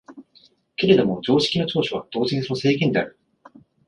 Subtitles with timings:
[0.77, 3.19] けれども常識の長所は同時にその制限である。